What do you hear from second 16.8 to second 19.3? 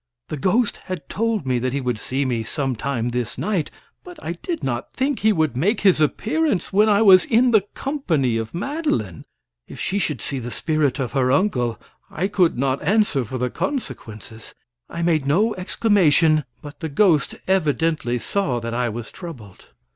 ghost evidently saw that I was